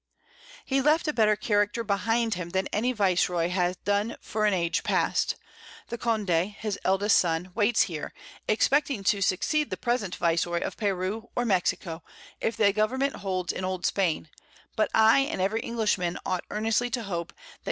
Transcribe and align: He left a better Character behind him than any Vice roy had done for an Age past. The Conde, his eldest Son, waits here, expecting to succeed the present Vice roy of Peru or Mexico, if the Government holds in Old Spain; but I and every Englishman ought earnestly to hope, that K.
He 0.65 0.81
left 0.81 1.07
a 1.07 1.13
better 1.13 1.35
Character 1.35 1.83
behind 1.83 2.33
him 2.33 2.49
than 2.49 2.65
any 2.69 2.91
Vice 2.91 3.29
roy 3.29 3.49
had 3.49 3.77
done 3.83 4.15
for 4.19 4.47
an 4.47 4.53
Age 4.55 4.81
past. 4.83 5.35
The 5.89 5.97
Conde, 5.99 6.55
his 6.57 6.79
eldest 6.83 7.17
Son, 7.17 7.51
waits 7.53 7.83
here, 7.83 8.11
expecting 8.47 9.03
to 9.03 9.21
succeed 9.21 9.69
the 9.69 9.77
present 9.77 10.15
Vice 10.15 10.47
roy 10.47 10.57
of 10.61 10.75
Peru 10.75 11.29
or 11.35 11.45
Mexico, 11.45 12.01
if 12.39 12.57
the 12.57 12.73
Government 12.73 13.17
holds 13.17 13.53
in 13.53 13.63
Old 13.63 13.85
Spain; 13.85 14.29
but 14.75 14.89
I 14.91 15.19
and 15.19 15.39
every 15.39 15.59
Englishman 15.61 16.17
ought 16.25 16.45
earnestly 16.49 16.89
to 16.89 17.03
hope, 17.03 17.27
that 17.27 17.35
K. 17.35 17.59